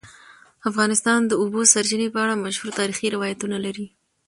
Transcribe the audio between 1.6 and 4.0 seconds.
سرچینې په اړه مشهور تاریخی روایتونه لري.